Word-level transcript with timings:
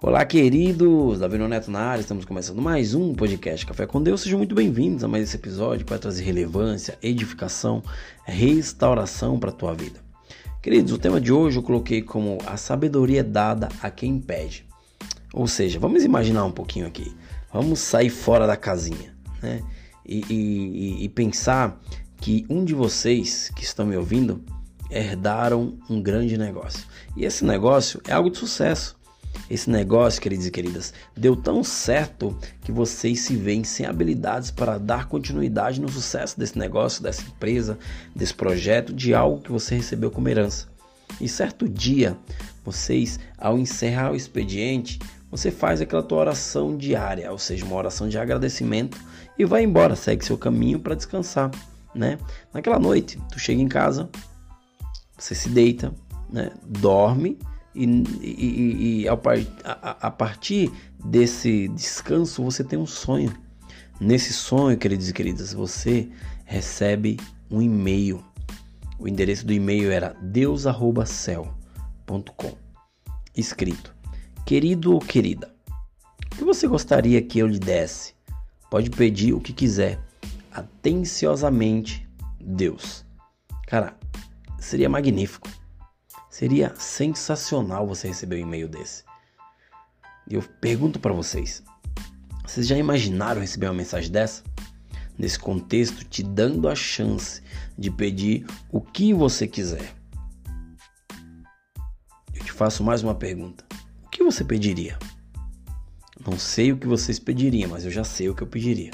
Olá, 0.00 0.24
queridos! 0.24 1.18
Davi 1.18 1.38
Neto 1.38 1.72
na 1.72 1.80
área, 1.80 2.00
estamos 2.00 2.24
começando 2.24 2.62
mais 2.62 2.94
um 2.94 3.12
podcast 3.12 3.66
Café 3.66 3.84
com 3.84 4.00
Deus. 4.00 4.20
Sejam 4.20 4.38
muito 4.38 4.54
bem-vindos 4.54 5.02
a 5.02 5.08
mais 5.08 5.24
esse 5.24 5.34
episódio 5.34 5.84
para 5.84 5.98
trazer 5.98 6.22
relevância, 6.22 6.96
edificação, 7.02 7.82
restauração 8.24 9.40
para 9.40 9.50
a 9.50 9.52
tua 9.52 9.74
vida. 9.74 9.98
Queridos, 10.62 10.92
o 10.92 10.98
tema 10.98 11.20
de 11.20 11.32
hoje 11.32 11.58
eu 11.58 11.64
coloquei 11.64 12.00
como 12.00 12.38
a 12.46 12.56
sabedoria 12.56 13.24
dada 13.24 13.70
a 13.82 13.90
quem 13.90 14.20
pede. 14.20 14.64
Ou 15.34 15.48
seja, 15.48 15.80
vamos 15.80 16.04
imaginar 16.04 16.44
um 16.44 16.52
pouquinho 16.52 16.86
aqui. 16.86 17.12
Vamos 17.52 17.80
sair 17.80 18.10
fora 18.10 18.46
da 18.46 18.56
casinha, 18.56 19.16
né? 19.42 19.64
E, 20.06 20.24
e, 20.30 21.04
e 21.04 21.08
pensar 21.08 21.76
que 22.20 22.46
um 22.48 22.64
de 22.64 22.72
vocês 22.72 23.50
que 23.50 23.64
estão 23.64 23.84
me 23.84 23.96
ouvindo 23.96 24.44
herdaram 24.90 25.76
um 25.90 26.00
grande 26.00 26.38
negócio. 26.38 26.86
E 27.16 27.24
esse 27.24 27.44
negócio 27.44 28.00
é 28.06 28.12
algo 28.12 28.30
de 28.30 28.38
sucesso. 28.38 28.97
Esse 29.50 29.70
negócio, 29.70 30.20
queridos 30.20 30.46
e 30.46 30.50
queridas, 30.50 30.92
deu 31.16 31.34
tão 31.34 31.64
certo 31.64 32.36
que 32.60 32.70
vocês 32.70 33.20
se 33.20 33.34
veem 33.34 33.64
sem 33.64 33.86
habilidades 33.86 34.50
para 34.50 34.76
dar 34.76 35.08
continuidade 35.08 35.80
no 35.80 35.88
sucesso 35.88 36.38
desse 36.38 36.58
negócio, 36.58 37.02
dessa 37.02 37.22
empresa, 37.22 37.78
desse 38.14 38.34
projeto, 38.34 38.92
de 38.92 39.14
algo 39.14 39.40
que 39.40 39.50
você 39.50 39.74
recebeu 39.76 40.10
como 40.10 40.28
herança. 40.28 40.68
E 41.20 41.28
certo 41.28 41.66
dia, 41.68 42.16
vocês, 42.64 43.18
ao 43.38 43.58
encerrar 43.58 44.12
o 44.12 44.16
expediente, 44.16 44.98
você 45.30 45.50
faz 45.50 45.80
aquela 45.80 46.02
tua 46.02 46.18
oração 46.18 46.76
diária, 46.76 47.30
ou 47.32 47.38
seja, 47.38 47.64
uma 47.64 47.76
oração 47.76 48.08
de 48.08 48.18
agradecimento 48.18 48.98
e 49.38 49.44
vai 49.44 49.62
embora, 49.62 49.96
segue 49.96 50.24
seu 50.24 50.36
caminho 50.36 50.78
para 50.78 50.94
descansar, 50.94 51.50
né? 51.94 52.18
Naquela 52.52 52.78
noite, 52.78 53.18
tu 53.30 53.38
chega 53.38 53.60
em 53.60 53.68
casa, 53.68 54.08
você 55.16 55.34
se 55.34 55.48
deita, 55.48 55.94
né? 56.30 56.50
Dorme 56.66 57.38
e, 57.84 58.04
e, 58.20 59.02
e 59.02 59.08
a, 59.08 59.12
a 60.08 60.10
partir 60.10 60.72
desse 61.04 61.68
descanso 61.68 62.42
você 62.42 62.64
tem 62.64 62.78
um 62.78 62.86
sonho. 62.86 63.32
Nesse 64.00 64.32
sonho, 64.32 64.76
queridos 64.76 65.08
e 65.08 65.12
queridas, 65.12 65.52
você 65.52 66.08
recebe 66.44 67.18
um 67.50 67.60
e-mail. 67.62 68.24
O 68.98 69.06
endereço 69.06 69.46
do 69.46 69.52
e-mail 69.52 69.90
era 69.90 70.16
deus@céu.com. 70.20 71.54
Escrito: 73.36 73.94
Querido 74.44 74.92
ou 74.92 75.00
querida, 75.00 75.54
o 76.26 76.36
que 76.36 76.44
você 76.44 76.66
gostaria 76.66 77.22
que 77.22 77.38
eu 77.38 77.46
lhe 77.46 77.58
desse? 77.58 78.14
Pode 78.70 78.90
pedir 78.90 79.32
o 79.32 79.40
que 79.40 79.52
quiser. 79.52 80.00
Atenciosamente, 80.50 82.08
Deus. 82.40 83.04
Cara, 83.66 83.96
seria 84.58 84.88
magnífico. 84.88 85.48
Seria 86.30 86.74
sensacional 86.76 87.86
você 87.86 88.08
receber 88.08 88.36
um 88.36 88.46
e-mail 88.46 88.68
desse. 88.68 89.04
E 90.28 90.34
eu 90.34 90.42
pergunto 90.60 91.00
para 91.00 91.12
vocês: 91.12 91.62
vocês 92.44 92.66
já 92.66 92.76
imaginaram 92.76 93.40
receber 93.40 93.66
uma 93.66 93.74
mensagem 93.74 94.10
dessa? 94.10 94.42
Nesse 95.16 95.38
contexto, 95.38 96.04
te 96.04 96.22
dando 96.22 96.68
a 96.68 96.74
chance 96.74 97.42
de 97.76 97.90
pedir 97.90 98.46
o 98.70 98.80
que 98.80 99.12
você 99.12 99.46
quiser. 99.46 99.94
Eu 102.32 102.44
te 102.44 102.52
faço 102.52 102.84
mais 102.84 103.02
uma 103.02 103.14
pergunta: 103.14 103.64
o 104.04 104.08
que 104.10 104.22
você 104.22 104.44
pediria? 104.44 104.98
Não 106.26 106.38
sei 106.38 106.72
o 106.72 106.76
que 106.76 106.86
vocês 106.86 107.18
pediriam, 107.18 107.70
mas 107.70 107.84
eu 107.84 107.90
já 107.90 108.04
sei 108.04 108.28
o 108.28 108.34
que 108.34 108.42
eu 108.42 108.46
pediria. 108.46 108.90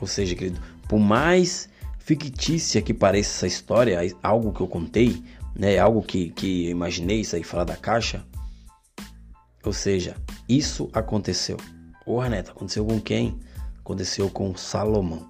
Ou 0.00 0.06
seja, 0.06 0.34
querido, 0.34 0.60
por 0.88 0.98
mais 0.98 1.68
fictícia 1.98 2.80
que 2.80 2.94
pareça 2.94 3.30
essa 3.30 3.46
história, 3.46 3.98
algo 4.22 4.52
que 4.52 4.60
eu 4.60 4.68
contei, 4.68 5.22
né? 5.54 5.78
Algo 5.78 6.02
que, 6.02 6.30
que 6.30 6.66
eu 6.66 6.70
imaginei 6.70 7.24
sair 7.24 7.42
fora 7.42 7.64
da 7.64 7.76
caixa. 7.76 8.24
Ou 9.64 9.72
seja, 9.72 10.16
isso 10.48 10.88
aconteceu. 10.92 11.56
Ô 12.06 12.22
Neto, 12.24 12.50
aconteceu 12.50 12.84
com 12.84 13.00
quem? 13.00 13.38
Aconteceu 13.78 14.30
com 14.30 14.56
Salomão. 14.56 15.28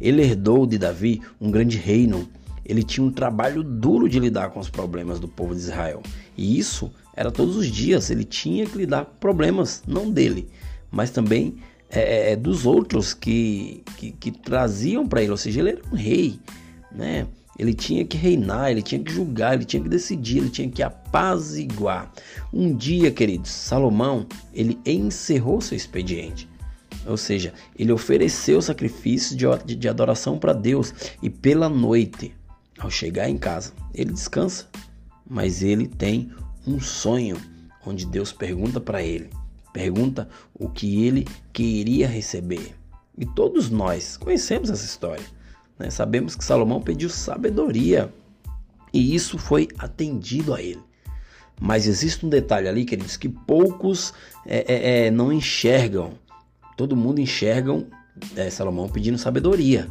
Ele 0.00 0.22
herdou 0.22 0.66
de 0.66 0.78
Davi 0.78 1.22
um 1.40 1.50
grande 1.50 1.78
reino. 1.78 2.28
Ele 2.64 2.82
tinha 2.82 3.06
um 3.06 3.12
trabalho 3.12 3.62
duro 3.62 4.08
de 4.08 4.18
lidar 4.18 4.50
com 4.50 4.60
os 4.60 4.68
problemas 4.68 5.20
do 5.20 5.28
povo 5.28 5.54
de 5.54 5.60
Israel. 5.60 6.02
E 6.36 6.58
isso 6.58 6.92
era 7.14 7.30
todos 7.30 7.56
os 7.56 7.68
dias. 7.68 8.10
Ele 8.10 8.24
tinha 8.24 8.66
que 8.66 8.76
lidar 8.76 9.04
com 9.04 9.14
problemas, 9.16 9.82
não 9.86 10.10
dele, 10.10 10.48
mas 10.90 11.10
também 11.10 11.56
é, 11.88 12.32
é 12.32 12.36
dos 12.36 12.66
outros 12.66 13.14
que, 13.14 13.84
que, 13.96 14.10
que 14.12 14.30
traziam 14.30 15.06
para 15.06 15.22
ele. 15.22 15.30
Ou 15.30 15.36
seja, 15.36 15.60
ele 15.60 15.70
era 15.70 15.82
um 15.92 15.96
rei, 15.96 16.40
né? 16.90 17.26
Ele 17.58 17.74
tinha 17.74 18.04
que 18.04 18.16
reinar, 18.16 18.70
ele 18.70 18.82
tinha 18.82 19.02
que 19.02 19.12
julgar, 19.12 19.54
ele 19.54 19.64
tinha 19.64 19.82
que 19.82 19.88
decidir, 19.88 20.38
ele 20.38 20.50
tinha 20.50 20.70
que 20.70 20.82
apaziguar. 20.82 22.10
Um 22.52 22.74
dia, 22.74 23.10
queridos, 23.10 23.50
Salomão, 23.50 24.26
ele 24.54 24.78
encerrou 24.86 25.60
seu 25.60 25.76
expediente. 25.76 26.48
Ou 27.06 27.16
seja, 27.16 27.52
ele 27.76 27.92
ofereceu 27.92 28.62
sacrifício 28.62 29.36
de, 29.36 29.44
de, 29.64 29.74
de 29.74 29.88
adoração 29.88 30.38
para 30.38 30.52
Deus 30.52 30.94
e 31.22 31.28
pela 31.28 31.68
noite, 31.68 32.34
ao 32.78 32.90
chegar 32.90 33.28
em 33.28 33.36
casa, 33.36 33.72
ele 33.94 34.12
descansa, 34.12 34.68
mas 35.28 35.62
ele 35.62 35.86
tem 35.86 36.30
um 36.66 36.80
sonho 36.80 37.36
onde 37.84 38.06
Deus 38.06 38.32
pergunta 38.32 38.80
para 38.80 39.02
ele, 39.02 39.30
pergunta 39.72 40.28
o 40.54 40.68
que 40.68 41.04
ele 41.04 41.26
queria 41.52 42.06
receber. 42.06 42.74
E 43.18 43.26
todos 43.26 43.68
nós 43.68 44.16
conhecemos 44.16 44.70
essa 44.70 44.84
história. 44.84 45.24
Né? 45.78 45.90
Sabemos 45.90 46.34
que 46.34 46.44
Salomão 46.44 46.80
pediu 46.80 47.08
sabedoria 47.08 48.12
e 48.92 49.14
isso 49.14 49.38
foi 49.38 49.68
atendido 49.78 50.54
a 50.54 50.60
ele. 50.60 50.80
Mas 51.60 51.86
existe 51.86 52.26
um 52.26 52.28
detalhe 52.28 52.68
ali, 52.68 52.84
queridos, 52.84 53.16
que 53.16 53.28
poucos 53.28 54.12
é, 54.46 54.64
é, 54.66 55.06
é, 55.06 55.10
não 55.10 55.32
enxergam. 55.32 56.12
Todo 56.76 56.96
mundo 56.96 57.20
enxergam 57.20 57.86
é, 58.36 58.50
Salomão 58.50 58.88
pedindo 58.88 59.16
sabedoria. 59.16 59.88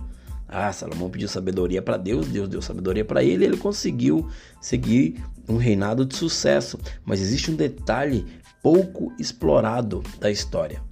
Ah, 0.47 0.74
Salomão 0.74 1.09
pediu 1.09 1.30
sabedoria 1.30 1.81
para 1.81 1.96
Deus, 1.96 2.28
Deus 2.28 2.50
deu 2.50 2.62
sabedoria 2.62 3.06
para 3.06 3.24
ele, 3.24 3.46
ele 3.46 3.56
conseguiu 3.56 4.28
seguir 4.59 5.24
um 5.47 5.56
reinado 5.56 6.06
de 6.06 6.14
sucesso. 6.16 6.78
Mas 7.06 7.22
existe 7.22 7.50
um 7.50 7.56
detalhe 7.56 8.25
pouco 8.62 9.14
explorado 9.18 10.03
da 10.20 10.30
história, 10.30 10.84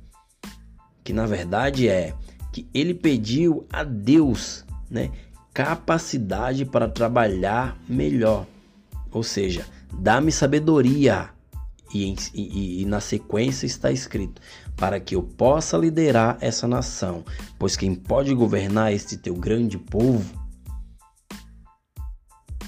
que 1.03 1.11
na 1.11 1.25
verdade 1.25 1.89
é 1.89 2.13
que 2.53 2.67
ele 2.73 2.93
pediu 2.93 3.67
a 3.69 3.83
Deus 3.83 4.65
né, 4.89 5.11
capacidade 5.53 6.65
para 6.65 6.87
trabalhar 6.87 7.77
melhor. 7.87 8.45
Ou 9.11 9.23
seja, 9.23 9.65
dá-me 9.93 10.31
sabedoria. 10.31 11.29
E, 11.93 12.15
e, 12.35 12.81
e, 12.83 12.85
na 12.85 12.99
sequência 12.99 13.65
está 13.65 13.91
escrito: 13.91 14.39
para 14.77 14.99
que 14.99 15.15
eu 15.15 15.23
possa 15.23 15.75
liderar 15.75 16.37
essa 16.39 16.67
nação, 16.67 17.23
pois 17.57 17.75
quem 17.75 17.95
pode 17.95 18.33
governar 18.33 18.93
este 18.93 19.17
teu 19.17 19.33
grande 19.33 19.77
povo. 19.77 20.23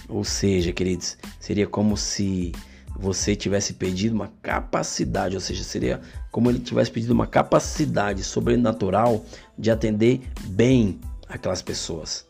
Ou 0.10 0.24
seja, 0.24 0.74
queridos, 0.74 1.18
seria 1.40 1.68
como 1.68 1.96
se 1.96 2.52
você 3.00 3.36
tivesse 3.36 3.74
pedido 3.74 4.16
uma 4.16 4.31
capacidade, 4.42 5.36
ou 5.36 5.42
seja, 5.42 5.64
seria 5.64 6.02
como 6.31 6.50
ele 6.50 6.60
tivesse 6.60 6.92
pedido 6.92 7.14
uma 7.14 7.28
capacidade 7.28 8.24
sobrenatural 8.24 9.26
de 9.58 9.72
atender 9.72 10.22
bem 10.48 11.00
aquelas 11.31 11.62
pessoas. 11.62 12.25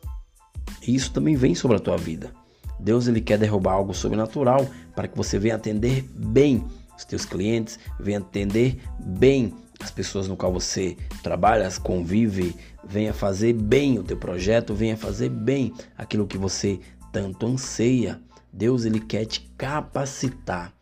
E 0.86 0.96
isso 0.96 1.12
também 1.12 1.36
vem 1.36 1.56
sobre 1.56 1.78
a 1.78 1.80
tua 1.80 1.98
vida. 1.98 2.32
Deus 2.80 3.08
ele 3.08 3.22
quer 3.22 3.38
derrubar 3.38 3.74
algo 3.74 3.94
sobrenatural 3.94 4.68
para 4.96 5.08
que 5.08 5.18
você 5.18 5.38
venha 5.38 5.56
atender 5.56 6.04
bem 6.16 6.66
os 6.98 7.06
teus 7.06 7.26
clientes, 7.26 7.80
venha 8.00 8.20
atender 8.20 8.80
bem 9.00 9.54
as 9.80 9.92
pessoas 9.92 10.28
no 10.28 10.38
qual 10.38 10.52
você 10.52 10.96
trabalha, 11.24 11.70
convive, 11.80 12.56
venha 12.84 13.14
fazer 13.14 13.54
bem 13.54 13.98
o 13.98 14.04
teu 14.04 14.18
projeto, 14.18 14.74
venha 14.74 14.96
fazer 14.96 15.30
bem 15.30 15.74
aquilo 15.98 16.28
que 16.28 16.38
você 16.38 16.80
tanto 17.12 17.46
anseia. 17.46 18.20
Deus 18.54 18.86
ele 18.86 19.00
quer 19.00 19.26
te 19.26 19.42
capacitar 19.58 20.74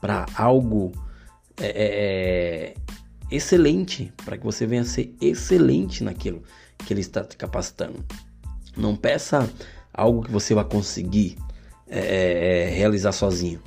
para 0.00 0.26
algo 0.36 0.92
é, 1.60 1.66
é, 1.66 1.74
é 1.76 2.74
excelente, 3.30 4.12
para 4.24 4.36
que 4.36 4.44
você 4.44 4.66
venha 4.66 4.84
ser 4.84 5.14
excelente 5.20 6.02
naquilo 6.04 6.42
que 6.78 6.92
Ele 6.92 7.00
está 7.00 7.24
te 7.24 7.36
capacitando. 7.36 8.04
Não 8.76 8.96
peça 8.96 9.50
algo 9.92 10.22
que 10.22 10.30
você 10.30 10.54
vai 10.54 10.64
conseguir 10.64 11.36
é, 11.86 11.98
é, 11.98 12.62
é 12.62 12.70
realizar 12.70 13.12
sozinho, 13.12 13.62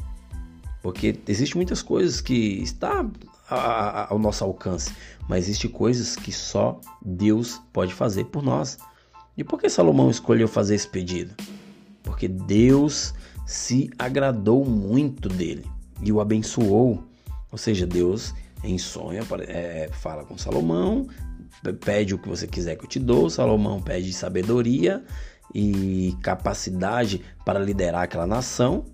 porque 0.82 1.20
existe 1.28 1.56
muitas 1.56 1.82
coisas 1.82 2.22
que 2.22 2.62
está 2.62 3.06
ao 3.50 4.20
nosso 4.20 4.44
alcance, 4.44 4.92
mas 5.28 5.46
existe 5.46 5.70
coisas 5.70 6.16
que 6.16 6.32
só 6.32 6.80
Deus 7.02 7.62
pode 7.72 7.94
fazer 7.94 8.26
por 8.26 8.44
nós. 8.44 8.78
E 9.38 9.44
por 9.44 9.60
que 9.60 9.70
Salomão 9.70 10.10
escolheu 10.10 10.48
fazer 10.48 10.76
esse 10.76 10.88
pedido? 10.88 11.36
Porque 12.04 12.28
Deus 12.28 13.14
se 13.46 13.90
agradou 13.98 14.66
muito 14.66 15.30
dele 15.30 15.66
e 16.02 16.12
o 16.12 16.20
abençoou. 16.20 17.04
Ou 17.52 17.58
seja, 17.58 17.86
Deus 17.86 18.34
em 18.64 18.78
sonho 18.78 19.26
é, 19.48 19.90
fala 19.92 20.24
com 20.24 20.38
Salomão, 20.38 21.08
pede 21.84 22.14
o 22.14 22.18
que 22.18 22.28
você 22.28 22.48
quiser 22.48 22.76
que 22.76 22.86
eu 22.86 22.90
te 22.90 23.00
dou. 23.00 23.30
Salomão 23.30 23.82
pede 23.82 24.12
sabedoria 24.14 25.04
e 25.54 26.16
capacidade 26.22 27.22
para 27.46 27.60
liderar 27.60 28.04
aquela 28.04 28.28
nação. 28.28 28.86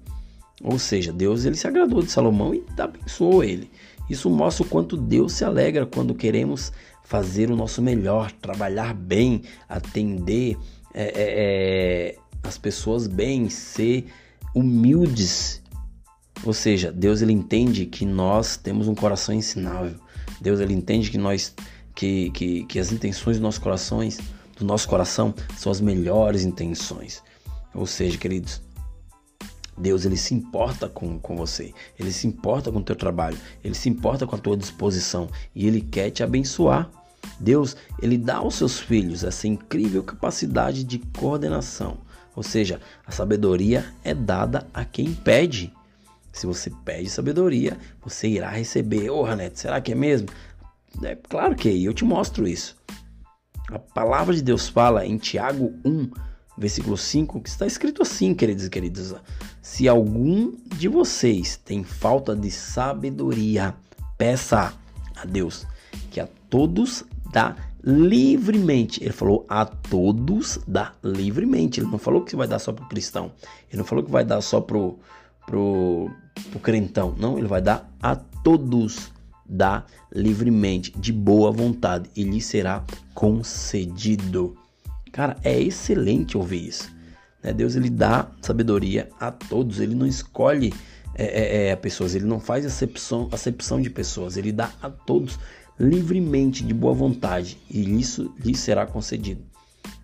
Ou 0.64 0.80
seja, 0.80 1.12
Deus 1.12 1.46
ele 1.46 1.56
se 1.56 1.68
agradou 1.68 2.02
de 2.02 2.12
Salomão 2.12 2.54
e 2.54 2.64
abençoou 2.78 3.44
ele. 3.44 3.70
Isso 4.10 4.30
mostra 4.30 4.66
o 4.66 4.70
quanto 4.70 4.96
Deus 4.96 5.34
se 5.34 5.44
alegra 5.44 5.86
quando 5.86 6.14
queremos 6.14 6.72
fazer 7.04 7.52
o 7.52 7.56
nosso 7.56 7.82
melhor, 7.82 8.32
trabalhar 8.32 8.94
bem, 8.94 9.42
atender 9.68 10.58
é, 10.94 11.04
é, 11.04 11.14
é 11.16 12.16
as 12.44 12.58
pessoas 12.58 13.08
bem, 13.08 13.50
ser 13.50 14.06
humildes. 14.54 15.62
Ou 16.46 16.54
seja, 16.54 16.92
Deus 16.92 17.22
ele 17.22 17.32
entende 17.32 17.86
que 17.86 18.06
nós 18.06 18.58
temos 18.58 18.88
um 18.88 18.96
coração 18.96 19.34
ensinável. 19.34 19.96
Deus 20.42 20.60
ele 20.60 20.74
entende 20.74 21.10
que 21.10 21.18
nós 21.18 21.54
que, 21.96 22.32
que, 22.32 22.64
que 22.66 22.80
as 22.80 22.92
intenções 22.92 23.38
dos 23.38 23.44
nossos 23.44 23.60
corações, 23.60 24.20
do 24.58 24.66
nosso 24.66 24.88
coração 24.88 25.34
são 25.56 25.72
as 25.72 25.80
melhores 25.80 26.44
intenções. 26.44 27.24
Ou 27.74 27.86
seja, 27.86 28.18
queridos, 28.18 28.62
Deus 29.78 30.06
ele 30.06 30.18
se 30.18 30.34
importa 30.34 30.88
com, 30.88 31.18
com 31.20 31.36
você, 31.36 31.74
ele 32.00 32.12
se 32.12 32.28
importa 32.28 32.72
com 32.72 32.80
o 32.80 32.84
teu 32.84 32.96
trabalho, 32.96 33.38
ele 33.64 33.74
se 33.74 33.90
importa 33.90 34.28
com 34.28 34.36
a 34.36 34.40
tua 34.40 34.58
disposição 34.58 35.30
e 35.56 35.68
ele 35.68 35.82
quer 35.82 36.12
te 36.12 36.24
abençoar. 36.24 36.90
Deus 37.40 37.76
ele 38.02 38.18
dá 38.18 38.38
aos 38.38 38.56
seus 38.56 38.80
filhos 38.80 39.24
essa 39.24 39.48
incrível 39.48 40.04
capacidade 40.04 40.84
de 40.84 41.00
coordenação, 41.00 41.98
ou 42.36 42.44
seja, 42.44 42.80
a 43.06 43.12
sabedoria 43.12 43.86
é 44.04 44.14
dada 44.14 44.68
a 44.74 44.84
quem 44.84 45.14
pede. 45.14 45.74
Se 46.34 46.48
você 46.48 46.72
pede 46.84 47.10
sabedoria, 47.10 47.78
você 48.04 48.28
irá 48.28 48.50
receber. 48.50 49.10
Ô, 49.10 49.20
oh, 49.20 49.24
Ranete, 49.24 49.60
será 49.60 49.80
que 49.80 49.92
é 49.92 49.96
mesmo? 49.96 50.28
É 51.04 51.16
claro 51.16 51.56
que 51.56 51.70
é, 51.70 51.74
eu 51.74 51.94
te 51.94 52.04
mostro 52.04 52.48
isso. 52.48 52.76
A 53.70 53.78
palavra 53.80 54.36
de 54.36 54.42
Deus 54.42 54.68
fala 54.68 55.06
em 55.06 55.18
Tiago 55.18 55.74
1, 55.86 56.10
versículo 56.58 56.98
5, 56.98 57.40
que 57.40 57.50
está 57.50 57.66
escrito 57.66 58.02
assim, 58.02 58.34
queridos 58.34 58.66
e 58.66 58.70
queridas: 58.70 59.16
Se 59.62 59.88
algum 59.88 60.54
de 60.76 60.88
vocês 60.88 61.56
tem 61.56 61.84
falta 61.84 62.36
de 62.36 62.50
sabedoria, 62.50 63.76
peça 64.18 64.74
a 65.16 65.26
Deus, 65.26 65.66
que 66.12 66.20
a 66.20 66.28
todos 66.50 67.06
dá 67.32 67.56
livremente. 67.84 69.04
Ele 69.04 69.14
falou 69.14 69.46
a 69.48 69.66
todos 69.66 70.60
dá 70.68 70.94
livremente. 71.04 71.80
Ele 71.80 71.92
não 71.92 72.00
falou 72.00 72.24
que 72.24 72.36
vai 72.36 72.48
dar 72.48 72.60
só 72.60 72.72
para 72.72 72.86
o 72.86 72.90
cristão. 72.90 73.32
Ele 73.70 73.78
não 73.78 73.86
falou 73.86 74.04
que 74.04 74.12
vai 74.12 74.24
dar 74.24 74.42
só 74.42 74.62
pro 74.62 75.00
pro, 75.46 76.12
pro 76.50 76.60
crentão. 76.60 77.16
Não, 77.18 77.38
ele 77.38 77.48
vai 77.48 77.62
dar 77.62 77.90
a 78.02 78.16
todos 78.16 79.14
dá 79.46 79.86
livremente, 80.14 80.92
de 80.98 81.12
boa 81.12 81.52
vontade, 81.52 82.10
e 82.16 82.24
lhe 82.24 82.42
será 82.42 82.84
concedido. 83.14 84.58
Cara, 85.12 85.38
é 85.44 85.60
excelente 85.60 86.38
ouvir 86.38 86.68
isso. 86.68 86.92
Né? 87.42 87.54
Deus 87.54 87.76
ele 87.76 87.90
dá 87.90 88.28
sabedoria 88.42 89.10
a 89.20 89.32
todos, 89.32 89.80
ele 89.80 89.96
não 89.96 90.08
escolhe 90.08 90.74
é, 91.16 91.26
é, 91.26 91.68
é, 91.68 91.76
pessoas, 91.76 92.16
ele 92.16 92.26
não 92.26 92.40
faz 92.40 92.66
acepção, 92.66 93.30
acepção 93.32 93.80
de 93.80 93.90
pessoas, 93.90 94.38
ele 94.38 94.52
dá 94.52 94.72
a 94.82 94.90
todos 94.90 95.38
livremente, 95.80 96.64
de 96.64 96.74
boa 96.74 96.94
vontade, 96.94 97.58
e 97.70 98.00
isso 98.00 98.34
lhe 98.44 98.56
será 98.56 98.86
concedido. 98.86 99.42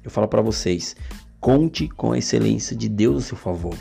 Eu 0.03 0.11
falo 0.11 0.27
para 0.27 0.41
vocês, 0.41 0.95
conte 1.39 1.87
com 1.87 2.11
a 2.11 2.17
excelência 2.17 2.75
de 2.75 2.89
Deus 2.89 3.23
a 3.23 3.27
seu 3.27 3.37
favor. 3.37 3.75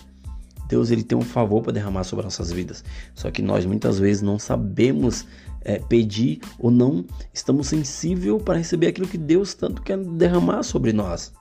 Deus 0.69 0.91
ele 0.91 1.03
tem 1.03 1.17
um 1.17 1.23
favor 1.23 1.63
para 1.63 1.73
derramar 1.73 2.05
sobre 2.05 2.25
nossas 2.25 2.53
vidas. 2.53 2.85
Só 3.15 3.31
que 3.31 3.43
nós 3.43 3.65
muitas 3.65 3.99
vezes 3.99 4.23
não 4.23 4.39
sabemos 4.39 5.27
é, 5.63 5.79
pedir 5.79 6.41
ou 6.59 6.71
não 6.71 7.05
estamos 7.33 7.69
sensíveis 7.69 8.43
para 8.43 8.59
receber 8.59 8.89
aquilo 8.89 9.09
que 9.09 9.19
Deus 9.19 9.55
tanto 9.55 9.83
quer 9.83 9.97
derramar 9.97 10.63
sobre 10.63 10.93
nós. 10.93 11.33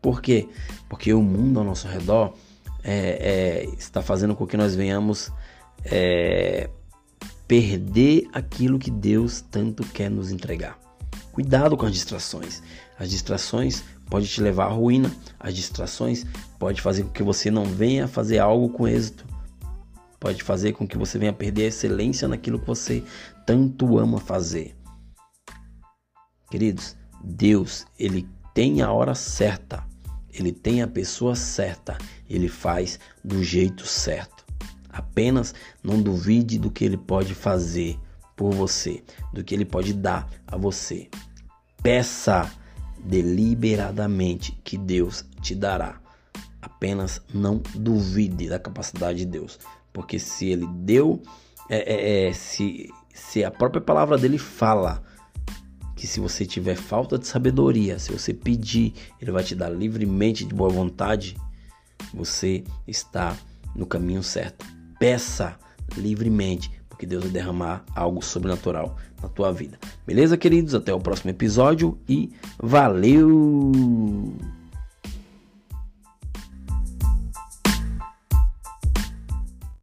Por 0.00 0.20
quê? 0.20 0.48
Porque 0.88 1.14
o 1.14 1.22
mundo 1.22 1.60
ao 1.60 1.64
nosso 1.64 1.86
redor 1.86 2.34
é, 2.82 3.64
é, 3.64 3.64
está 3.78 4.02
fazendo 4.02 4.34
com 4.34 4.46
que 4.46 4.56
nós 4.56 4.74
venhamos 4.74 5.30
é, 5.84 6.68
perder 7.46 8.28
aquilo 8.32 8.78
que 8.78 8.90
Deus 8.90 9.40
tanto 9.40 9.84
quer 9.84 10.10
nos 10.10 10.32
entregar. 10.32 10.78
Cuidado 11.30 11.76
com 11.76 11.86
as 11.86 11.92
distrações. 11.92 12.62
As 12.98 13.10
distrações 13.10 13.82
podem 14.12 14.28
te 14.28 14.42
levar 14.42 14.66
à 14.66 14.68
ruína. 14.68 15.10
As 15.40 15.54
distrações 15.54 16.26
podem 16.58 16.82
fazer 16.82 17.04
com 17.04 17.10
que 17.10 17.22
você 17.22 17.50
não 17.50 17.64
venha 17.64 18.06
fazer 18.06 18.38
algo 18.38 18.68
com 18.68 18.86
êxito 18.86 19.24
pode 20.22 20.40
fazer 20.44 20.72
com 20.74 20.86
que 20.86 20.96
você 20.96 21.18
venha 21.18 21.32
perder 21.32 21.64
a 21.64 21.66
excelência 21.66 22.28
naquilo 22.28 22.60
que 22.60 22.66
você 22.66 23.02
tanto 23.44 23.98
ama 23.98 24.20
fazer. 24.20 24.76
Queridos, 26.48 26.96
Deus, 27.24 27.84
ele 27.98 28.28
tem 28.54 28.82
a 28.82 28.92
hora 28.92 29.16
certa, 29.16 29.84
ele 30.32 30.52
tem 30.52 30.80
a 30.80 30.86
pessoa 30.86 31.34
certa, 31.34 31.98
ele 32.30 32.46
faz 32.46 33.00
do 33.24 33.42
jeito 33.42 33.84
certo. 33.84 34.44
Apenas 34.88 35.56
não 35.82 36.00
duvide 36.00 36.56
do 36.56 36.70
que 36.70 36.84
ele 36.84 36.96
pode 36.96 37.34
fazer 37.34 37.98
por 38.36 38.52
você, 38.52 39.02
do 39.32 39.42
que 39.42 39.52
ele 39.52 39.64
pode 39.64 39.92
dar 39.92 40.30
a 40.46 40.56
você. 40.56 41.10
Peça 41.82 42.48
deliberadamente 43.02 44.52
que 44.64 44.78
Deus 44.78 45.24
te 45.40 45.54
dará. 45.54 46.00
Apenas 46.60 47.20
não 47.32 47.60
duvide 47.74 48.48
da 48.48 48.58
capacidade 48.58 49.18
de 49.18 49.26
Deus. 49.26 49.58
Porque 49.92 50.18
se 50.18 50.46
ele 50.46 50.66
deu, 50.66 51.22
é, 51.68 51.94
é, 51.94 52.28
é, 52.28 52.32
se, 52.32 52.88
se 53.12 53.44
a 53.44 53.50
própria 53.50 53.80
palavra 53.80 54.16
dele 54.16 54.38
fala 54.38 55.02
que 55.96 56.06
se 56.06 56.20
você 56.20 56.44
tiver 56.46 56.76
falta 56.76 57.18
de 57.18 57.26
sabedoria, 57.26 57.98
se 57.98 58.12
você 58.12 58.32
pedir, 58.32 58.94
ele 59.20 59.30
vai 59.30 59.44
te 59.44 59.54
dar 59.54 59.68
livremente, 59.68 60.44
de 60.44 60.54
boa 60.54 60.70
vontade, 60.70 61.36
você 62.12 62.64
está 62.86 63.36
no 63.74 63.86
caminho 63.86 64.22
certo. 64.22 64.66
Peça 64.98 65.56
livremente, 65.96 66.70
porque 67.02 67.06
Deus 67.06 67.24
vai 67.24 67.32
derramar 67.32 67.84
algo 67.96 68.22
sobrenatural 68.24 68.96
na 69.20 69.28
tua 69.28 69.52
vida. 69.52 69.76
Beleza, 70.06 70.36
queridos? 70.36 70.72
Até 70.72 70.94
o 70.94 71.00
próximo 71.00 71.30
episódio 71.30 71.98
e 72.08 72.30
valeu! 72.62 73.72